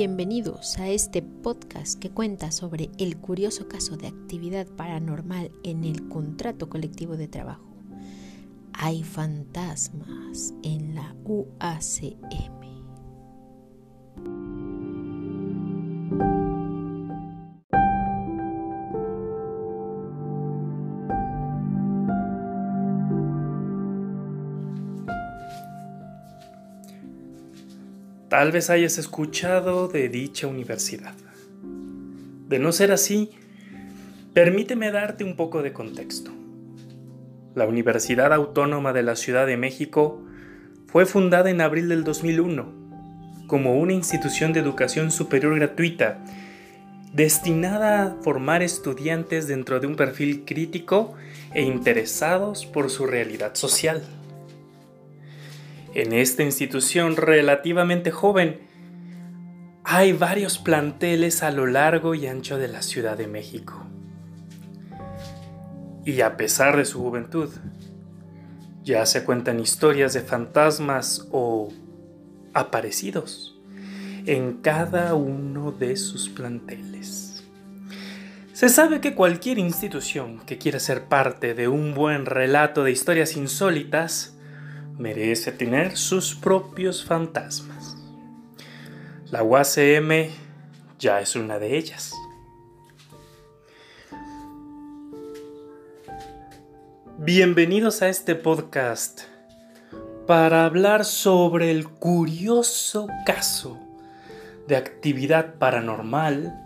[0.00, 6.08] Bienvenidos a este podcast que cuenta sobre el curioso caso de actividad paranormal en el
[6.08, 7.66] contrato colectivo de trabajo.
[8.72, 12.59] Hay fantasmas en la UACM.
[28.30, 31.14] Tal vez hayas escuchado de dicha universidad.
[32.46, 33.32] De no ser así,
[34.34, 36.30] permíteme darte un poco de contexto.
[37.56, 40.22] La Universidad Autónoma de la Ciudad de México
[40.86, 42.72] fue fundada en abril del 2001
[43.48, 46.22] como una institución de educación superior gratuita
[47.12, 51.14] destinada a formar estudiantes dentro de un perfil crítico
[51.52, 54.04] e interesados por su realidad social.
[55.92, 58.60] En esta institución relativamente joven
[59.82, 63.84] hay varios planteles a lo largo y ancho de la Ciudad de México.
[66.04, 67.50] Y a pesar de su juventud,
[68.84, 71.68] ya se cuentan historias de fantasmas o
[72.54, 73.58] aparecidos
[74.26, 77.44] en cada uno de sus planteles.
[78.52, 83.36] Se sabe que cualquier institución que quiera ser parte de un buen relato de historias
[83.36, 84.36] insólitas
[85.00, 87.96] merece tener sus propios fantasmas.
[89.30, 90.28] La UACM
[90.98, 92.12] ya es una de ellas.
[97.16, 99.22] Bienvenidos a este podcast
[100.26, 103.78] para hablar sobre el curioso caso
[104.68, 106.62] de actividad paranormal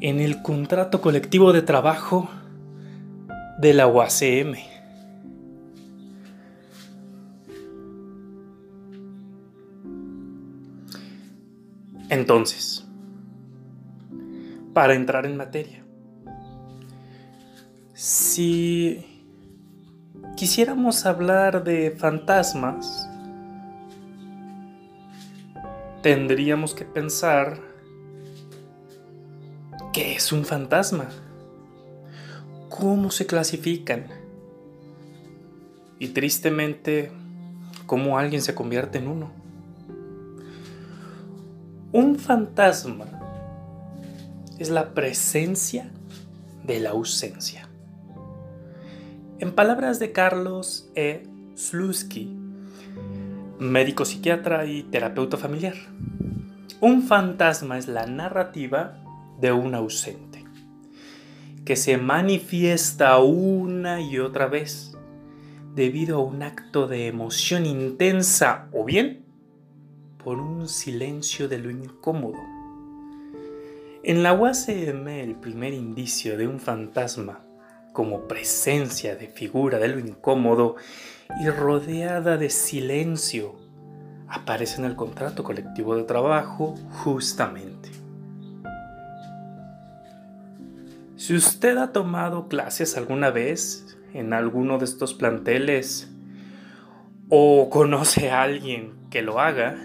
[0.00, 2.28] en el contrato colectivo de trabajo
[3.60, 4.75] de la UACM.
[12.16, 12.82] Entonces,
[14.72, 15.84] para entrar en materia,
[17.92, 19.04] si
[20.34, 23.06] quisiéramos hablar de fantasmas,
[26.00, 27.60] tendríamos que pensar
[29.92, 31.10] qué es un fantasma,
[32.70, 34.06] cómo se clasifican
[35.98, 37.12] y tristemente
[37.84, 39.45] cómo alguien se convierte en uno.
[41.96, 43.06] Un fantasma
[44.58, 45.90] es la presencia
[46.62, 47.70] de la ausencia.
[49.38, 51.22] En palabras de Carlos E.
[51.54, 52.36] Slusky,
[53.58, 55.72] médico psiquiatra y terapeuta familiar,
[56.82, 58.98] un fantasma es la narrativa
[59.40, 60.44] de un ausente,
[61.64, 64.92] que se manifiesta una y otra vez
[65.74, 69.25] debido a un acto de emoción intensa o bien
[70.26, 72.40] por un silencio de lo incómodo.
[74.02, 77.44] En la UACM el primer indicio de un fantasma
[77.92, 80.74] como presencia de figura de lo incómodo
[81.40, 83.54] y rodeada de silencio
[84.26, 87.88] aparece en el contrato colectivo de trabajo justamente.
[91.14, 96.10] Si usted ha tomado clases alguna vez en alguno de estos planteles
[97.28, 99.78] o conoce a alguien que lo haga,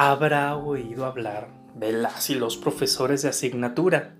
[0.00, 4.14] habrá oído hablar de las y los profesores de asignatura.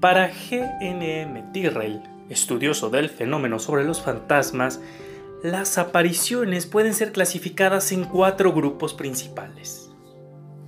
[0.00, 4.80] Para GNM Tyrrell, estudioso del fenómeno sobre los fantasmas,
[5.42, 9.90] las apariciones pueden ser clasificadas en cuatro grupos principales.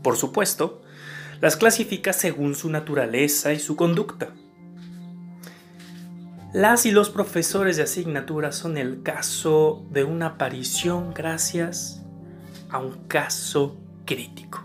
[0.02, 0.82] Por supuesto,
[1.40, 4.28] las clasifica según su naturaleza y su conducta.
[6.52, 12.01] Las y los profesores de asignatura son el caso de una aparición gracias
[12.72, 14.60] a un caso crítico.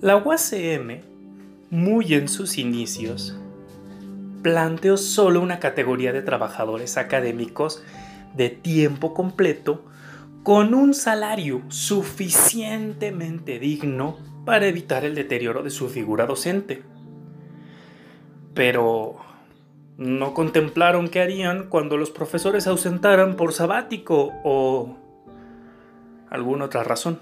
[0.00, 1.02] La UACM,
[1.68, 3.36] muy en sus inicios,
[4.42, 7.82] planteó solo una categoría de trabajadores académicos
[8.34, 9.84] de tiempo completo
[10.42, 14.16] con un salario suficientemente digno
[14.46, 16.82] para evitar el deterioro de su figura docente.
[18.54, 19.16] Pero
[19.98, 24.96] no contemplaron qué harían cuando los profesores ausentaran por sabático o
[26.30, 27.18] alguna otra razón.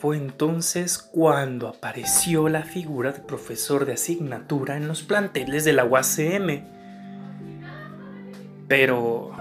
[0.00, 5.84] Fue entonces cuando apareció la figura de profesor de asignatura en los planteles de la
[5.84, 6.64] UACM.
[8.68, 9.32] Pero,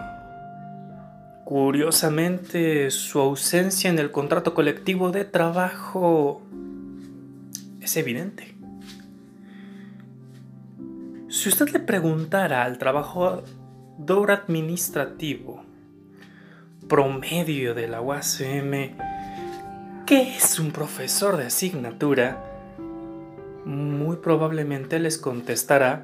[1.43, 6.41] curiosamente, su ausencia en el contrato colectivo de trabajo
[7.81, 8.55] es evidente.
[11.29, 13.43] Si usted le preguntara al trabajador
[14.31, 15.72] administrativo
[16.87, 18.95] promedio de la UACM
[20.05, 22.43] qué es un profesor de asignatura,
[23.65, 26.03] muy probablemente les contestará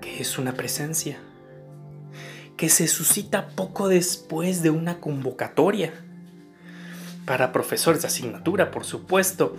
[0.00, 1.18] que es una presencia,
[2.56, 5.92] que se suscita poco después de una convocatoria.
[7.24, 9.56] Para profesores de asignatura, por supuesto,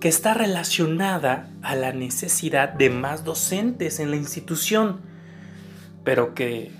[0.00, 5.00] que está relacionada a la necesidad de más docentes en la institución,
[6.02, 6.72] pero que,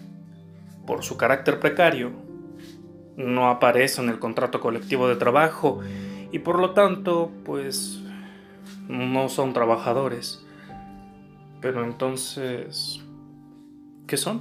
[0.86, 2.29] por su carácter precario,
[3.24, 5.80] no aparece en el contrato colectivo de trabajo
[6.32, 8.00] y por lo tanto, pues,
[8.88, 10.44] no son trabajadores.
[11.60, 13.00] Pero entonces,
[14.06, 14.40] ¿qué son?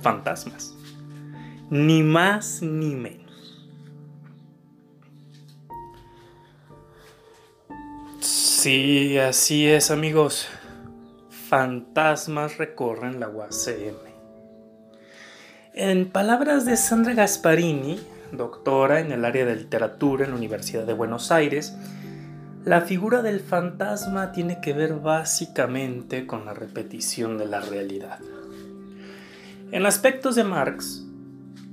[0.00, 0.76] Fantasmas.
[1.70, 3.22] Ni más ni menos.
[8.20, 10.48] Sí, así es amigos.
[11.48, 14.11] Fantasmas recorren la UACM.
[15.74, 17.98] En palabras de Sandra Gasparini,
[18.30, 21.74] doctora en el área de literatura en la Universidad de Buenos Aires,
[22.66, 28.18] la figura del fantasma tiene que ver básicamente con la repetición de la realidad.
[29.70, 31.06] En aspectos de Marx,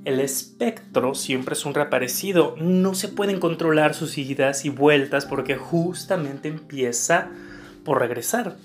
[0.06, 5.58] el espectro siempre es un reaparecido, no se pueden controlar sus idas y vueltas porque
[5.58, 7.28] justamente empieza
[7.84, 8.56] por regresar.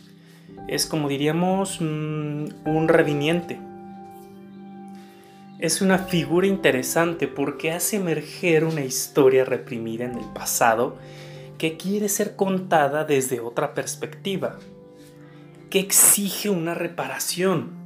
[0.69, 3.74] Es como diríamos mm, un reviniente.
[5.65, 10.99] Es una figura interesante porque hace emerger una historia reprimida en el pasado
[11.57, 14.59] que quiere ser contada desde otra perspectiva,
[15.71, 17.85] que exige una reparación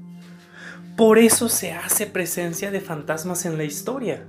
[0.99, 4.27] por eso se hace presencia de fantasmas en la historia.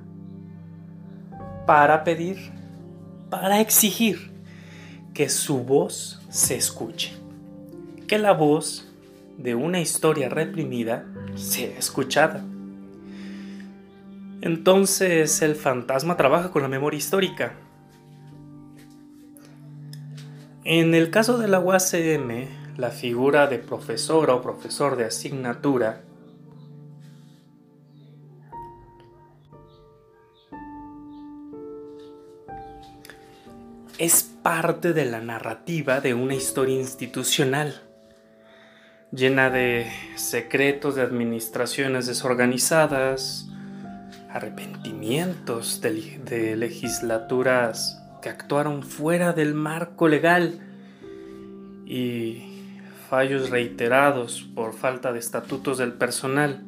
[1.66, 2.52] Para pedir,
[3.32, 4.30] para exigir
[5.16, 7.16] que su voz se escuche.
[8.08, 8.88] Que la voz
[9.40, 12.46] de una historia reprimida sea escuchada.
[14.42, 17.54] Entonces el fantasma trabaja con la memoria histórica.
[20.64, 22.48] En el caso de la UACM,
[22.78, 26.04] la figura de profesora o profesor de asignatura
[33.98, 37.82] es parte de la narrativa de una historia institucional,
[39.12, 43.50] llena de secretos de administraciones desorganizadas,
[44.30, 50.60] arrepentimientos de, legislaturas que actuaron fuera del marco legal
[51.86, 52.44] y
[53.10, 56.64] fallos reiterados por falta de estatutos del personal.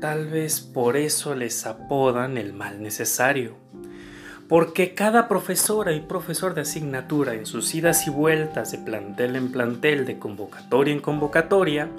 [0.00, 3.56] Tal vez por eso les apodan el mal necesario
[4.48, 9.52] porque cada profesora y profesor de asignatura en sus idas y vueltas de plantel en
[9.52, 11.90] plantel, de convocatoria en convocatoria,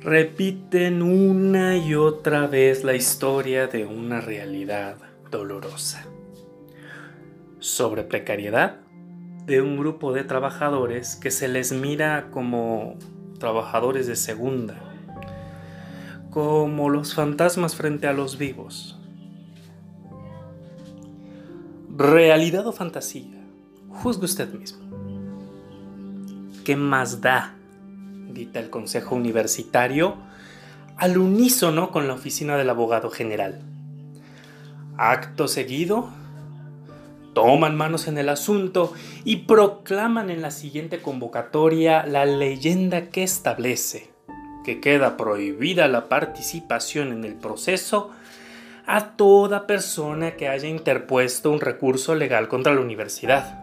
[0.00, 4.96] repiten una y otra vez la historia de una realidad
[5.30, 6.04] dolorosa.
[7.58, 8.76] Sobre precariedad
[9.46, 12.96] de un grupo de trabajadores que se les mira como
[13.38, 14.76] trabajadores de segunda,
[16.30, 19.00] como los fantasmas frente a los vivos,
[22.00, 23.44] ¿Realidad o fantasía?
[23.90, 24.80] Juzgue usted mismo.
[26.64, 27.59] ¿Qué más da?
[28.34, 30.16] Dita el Consejo Universitario
[30.96, 33.60] al unísono con la oficina del abogado general.
[34.96, 36.10] Acto seguido,
[37.32, 38.92] toman manos en el asunto
[39.24, 44.10] y proclaman en la siguiente convocatoria la leyenda que establece
[44.64, 48.10] que queda prohibida la participación en el proceso
[48.86, 53.59] a toda persona que haya interpuesto un recurso legal contra la universidad.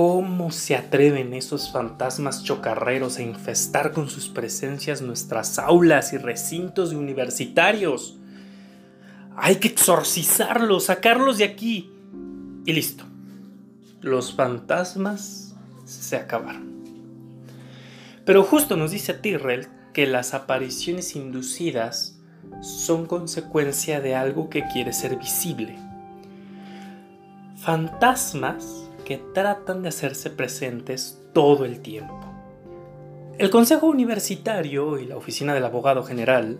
[0.00, 6.90] ¿Cómo se atreven esos fantasmas chocarreros a infestar con sus presencias nuestras aulas y recintos
[6.90, 8.16] de universitarios?
[9.34, 11.90] Hay que exorcizarlos, sacarlos de aquí.
[12.64, 13.02] Y listo.
[14.00, 16.84] Los fantasmas se acabaron.
[18.24, 22.20] Pero justo nos dice Tyrrell que las apariciones inducidas
[22.60, 25.76] son consecuencia de algo que quiere ser visible.
[27.56, 32.20] Fantasmas que tratan de hacerse presentes todo el tiempo.
[33.38, 36.58] El Consejo Universitario y la Oficina del Abogado General,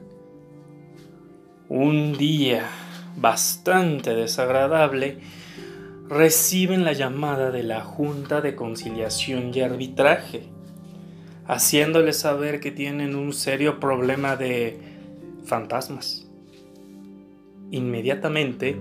[1.68, 2.62] un día
[3.18, 5.18] bastante desagradable,
[6.08, 10.44] reciben la llamada de la Junta de Conciliación y Arbitraje,
[11.46, 14.80] haciéndoles saber que tienen un serio problema de
[15.44, 16.26] fantasmas.
[17.70, 18.80] Inmediatamente,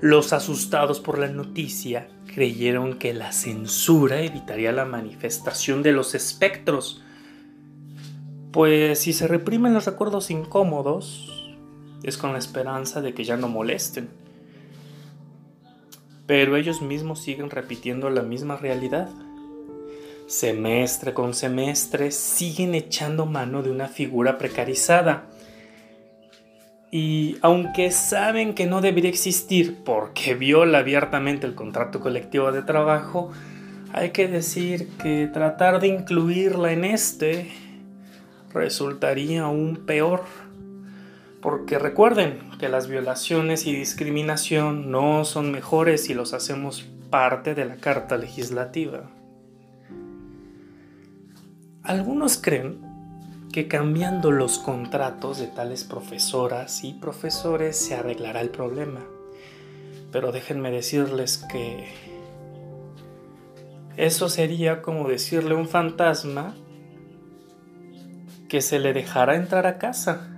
[0.00, 7.00] los asustados por la noticia creyeron que la censura evitaría la manifestación de los espectros.
[8.50, 11.54] Pues si se reprimen los recuerdos incómodos,
[12.02, 14.08] es con la esperanza de que ya no molesten.
[16.26, 19.08] Pero ellos mismos siguen repitiendo la misma realidad.
[20.26, 25.30] Semestre con semestre siguen echando mano de una figura precarizada.
[26.96, 33.32] Y aunque saben que no debería existir porque viola abiertamente el contrato colectivo de trabajo,
[33.92, 37.50] hay que decir que tratar de incluirla en este
[38.52, 40.22] resultaría aún peor.
[41.42, 47.64] Porque recuerden que las violaciones y discriminación no son mejores si los hacemos parte de
[47.64, 49.10] la Carta Legislativa.
[51.82, 52.83] Algunos creen
[53.54, 58.98] que cambiando los contratos de tales profesoras y profesores se arreglará el problema.
[60.10, 61.86] Pero déjenme decirles que
[63.96, 66.56] eso sería como decirle a un fantasma
[68.48, 70.36] que se le dejará entrar a casa,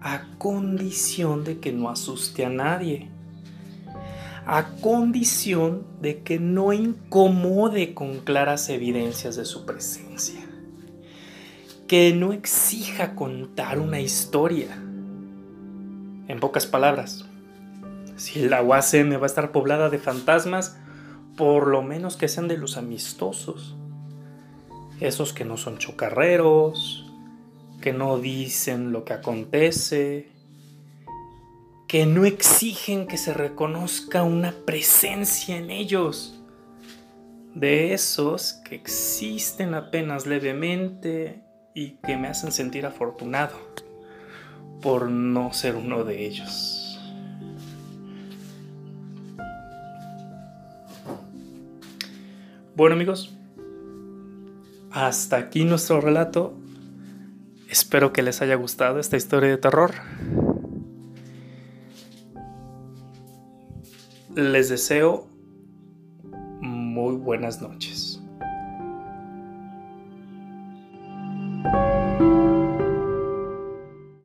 [0.00, 3.08] a condición de que no asuste a nadie,
[4.46, 10.47] a condición de que no incomode con claras evidencias de su presencia,
[11.88, 14.68] que no exija contar una historia.
[16.28, 17.24] En pocas palabras,
[18.16, 20.76] si la UACM va a estar poblada de fantasmas,
[21.34, 23.74] por lo menos que sean de los amistosos,
[25.00, 27.10] esos que no son chocarreros,
[27.80, 30.28] que no dicen lo que acontece,
[31.86, 36.38] que no exigen que se reconozca una presencia en ellos,
[37.54, 41.47] de esos que existen apenas levemente
[41.78, 43.56] y que me hacen sentir afortunado
[44.82, 46.98] por no ser uno de ellos.
[52.74, 53.32] Bueno amigos,
[54.90, 56.54] hasta aquí nuestro relato
[57.68, 59.92] Espero que les haya gustado esta historia de terror.
[64.34, 65.28] Les deseo
[66.62, 68.07] muy buenas noches.